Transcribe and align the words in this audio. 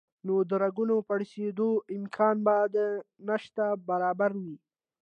نو 0.27 0.35
د 0.49 0.51
رګونو 0.63 0.95
پړسېدو 1.07 1.69
امکان 1.97 2.35
به 2.45 2.55
د 2.75 2.77
نشت 3.27 3.55
برابر 3.87 4.31
وي 4.43 4.55